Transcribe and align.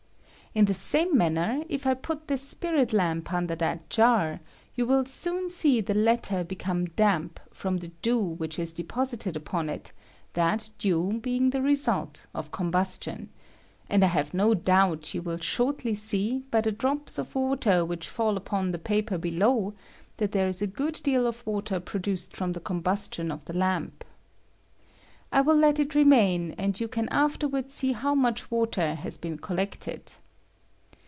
In 0.53 0.65
the 0.65 0.73
same 0.73 1.17
manner, 1.17 1.63
if 1.69 1.87
I 1.87 1.93
put 1.93 2.27
this 2.27 2.41
spirit 2.41 2.91
lamp 2.91 3.31
under 3.31 3.55
that 3.55 3.89
jar, 3.89 4.41
you 4.75 4.85
will 4.85 5.05
Boon 5.05 5.49
see 5.49 5.79
the 5.79 5.93
latter 5.93 6.43
become 6.43 6.87
damp, 6.87 7.39
from 7.51 7.77
the 7.77 7.87
dew 8.01 8.17
which 8.19 8.59
is 8.59 8.73
deposited 8.73 9.37
upon 9.37 9.69
it— 9.69 9.93
that 10.33 10.69
dew 10.77 11.19
being 11.21 11.51
the 11.51 11.61
result 11.61 12.27
of 12.35 12.51
combustion; 12.51 13.29
and 13.89 14.03
I 14.03 14.07
have 14.07 14.33
no 14.33 14.53
doubt, 14.53 15.13
yon 15.13 15.23
will 15.23 15.37
shortly 15.37 15.93
see, 15.95 16.39
by 16.51 16.59
the 16.59 16.73
drops 16.73 17.17
of 17.17 17.33
water 17.33 17.85
which 17.85 18.09
fall 18.09 18.35
upon 18.35 18.71
the 18.71 18.77
paper 18.77 19.17
below, 19.17 19.73
that 20.17 20.33
there 20.33 20.49
ia 20.49 20.53
a 20.59 20.67
good 20.67 20.99
deal 21.01 21.27
of 21.27 21.47
water 21.47 21.79
produced 21.79 22.35
from 22.35 22.51
the 22.51 22.59
combustion 22.59 23.31
of 23.31 23.45
the 23.45 23.55
lamp. 23.57 24.03
I 25.31 25.39
will 25.39 25.55
let 25.55 25.79
it 25.79 25.95
remain, 25.95 26.51
and 26.57 26.77
you 26.77 26.89
can 26.89 27.07
forward 27.07 27.71
soe 27.71 27.93
how 27.93 28.15
much 28.15 28.51
water 28.51 28.95
has 28.95 29.15
been 29.15 29.37
col 29.37 29.55
lected. 29.55 30.15